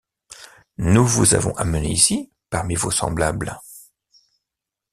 [0.79, 3.59] Nous vous avons amené ici, parmi vos semblables